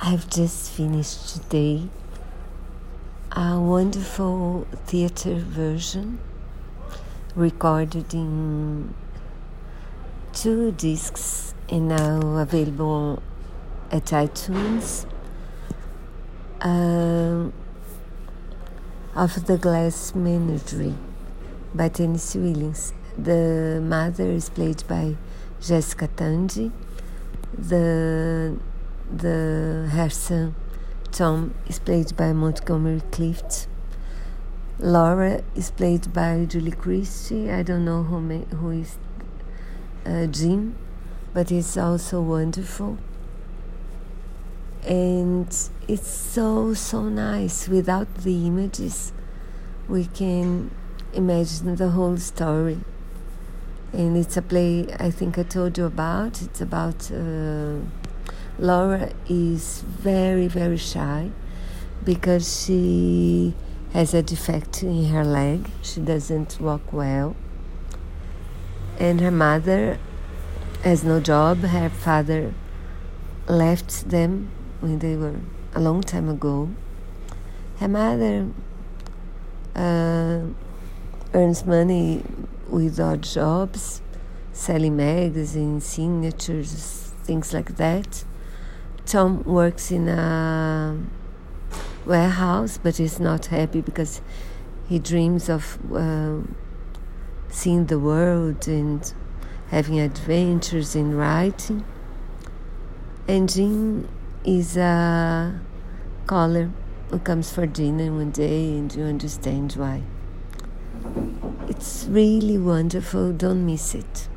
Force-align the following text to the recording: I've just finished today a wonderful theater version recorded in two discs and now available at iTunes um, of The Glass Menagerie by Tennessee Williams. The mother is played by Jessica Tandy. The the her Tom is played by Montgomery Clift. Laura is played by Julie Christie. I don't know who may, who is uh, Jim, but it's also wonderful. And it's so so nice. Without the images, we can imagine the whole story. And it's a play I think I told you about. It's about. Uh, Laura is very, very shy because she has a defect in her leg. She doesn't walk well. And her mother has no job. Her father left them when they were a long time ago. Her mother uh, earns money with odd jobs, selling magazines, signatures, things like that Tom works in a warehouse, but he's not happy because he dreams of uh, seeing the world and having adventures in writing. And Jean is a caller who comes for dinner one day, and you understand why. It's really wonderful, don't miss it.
I've 0.00 0.28
just 0.28 0.72
finished 0.72 1.34
today 1.34 1.88
a 3.30 3.60
wonderful 3.60 4.66
theater 4.86 5.36
version 5.36 6.18
recorded 7.36 8.12
in 8.12 8.92
two 10.32 10.72
discs 10.72 11.54
and 11.68 11.88
now 11.88 12.38
available 12.38 13.22
at 13.92 14.06
iTunes 14.06 15.06
um, 16.60 17.52
of 19.14 19.46
The 19.46 19.56
Glass 19.56 20.12
Menagerie 20.14 20.96
by 21.72 21.88
Tennessee 21.88 22.40
Williams. 22.40 22.92
The 23.16 23.80
mother 23.82 24.30
is 24.30 24.50
played 24.50 24.82
by 24.88 25.14
Jessica 25.60 26.08
Tandy. 26.08 26.72
The 27.56 28.58
the 29.10 29.88
her 29.92 30.52
Tom 31.12 31.54
is 31.68 31.78
played 31.78 32.16
by 32.16 32.32
Montgomery 32.32 33.02
Clift. 33.12 33.68
Laura 34.80 35.42
is 35.54 35.70
played 35.70 36.12
by 36.12 36.44
Julie 36.44 36.72
Christie. 36.72 37.50
I 37.50 37.62
don't 37.62 37.84
know 37.84 38.02
who 38.02 38.20
may, 38.20 38.44
who 38.50 38.70
is 38.70 38.98
uh, 40.04 40.26
Jim, 40.26 40.74
but 41.32 41.52
it's 41.52 41.76
also 41.76 42.20
wonderful. 42.20 42.98
And 44.84 45.46
it's 45.86 46.08
so 46.08 46.74
so 46.74 47.02
nice. 47.02 47.68
Without 47.68 48.12
the 48.16 48.46
images, 48.48 49.12
we 49.88 50.06
can 50.06 50.72
imagine 51.12 51.76
the 51.76 51.90
whole 51.90 52.16
story. 52.16 52.80
And 53.92 54.16
it's 54.16 54.36
a 54.36 54.42
play 54.42 54.88
I 54.98 55.12
think 55.12 55.38
I 55.38 55.44
told 55.44 55.78
you 55.78 55.84
about. 55.84 56.42
It's 56.42 56.60
about. 56.60 57.08
Uh, 57.12 57.76
Laura 58.58 59.10
is 59.28 59.82
very, 59.82 60.46
very 60.46 60.76
shy 60.76 61.30
because 62.04 62.64
she 62.64 63.52
has 63.92 64.14
a 64.14 64.22
defect 64.22 64.82
in 64.82 65.06
her 65.06 65.24
leg. 65.24 65.70
She 65.82 66.00
doesn't 66.00 66.60
walk 66.60 66.92
well. 66.92 67.34
And 68.98 69.20
her 69.20 69.32
mother 69.32 69.98
has 70.84 71.02
no 71.02 71.18
job. 71.18 71.58
Her 71.62 71.88
father 71.88 72.54
left 73.48 74.08
them 74.10 74.50
when 74.80 75.00
they 75.00 75.16
were 75.16 75.40
a 75.74 75.80
long 75.80 76.02
time 76.02 76.28
ago. 76.28 76.70
Her 77.80 77.88
mother 77.88 78.50
uh, 79.74 80.42
earns 81.34 81.66
money 81.66 82.22
with 82.68 83.00
odd 83.00 83.22
jobs, 83.22 84.00
selling 84.52 84.96
magazines, 84.96 85.84
signatures, 85.84 87.12
things 87.24 87.52
like 87.52 87.76
that 87.76 88.24
Tom 89.06 89.42
works 89.44 89.90
in 89.90 90.08
a 90.08 90.98
warehouse, 92.06 92.78
but 92.82 92.96
he's 92.96 93.20
not 93.20 93.46
happy 93.46 93.80
because 93.80 94.20
he 94.88 94.98
dreams 94.98 95.48
of 95.48 95.78
uh, 95.94 96.38
seeing 97.48 97.86
the 97.86 97.98
world 97.98 98.66
and 98.66 99.12
having 99.68 100.00
adventures 100.00 100.94
in 100.94 101.16
writing. 101.16 101.84
And 103.26 103.52
Jean 103.52 104.08
is 104.44 104.76
a 104.76 105.60
caller 106.26 106.70
who 107.10 107.18
comes 107.18 107.52
for 107.52 107.66
dinner 107.66 108.12
one 108.12 108.30
day, 108.30 108.76
and 108.76 108.94
you 108.94 109.04
understand 109.04 109.72
why. 109.72 110.02
It's 111.68 112.06
really 112.08 112.58
wonderful, 112.58 113.32
don't 113.32 113.64
miss 113.66 113.94
it. 113.94 114.28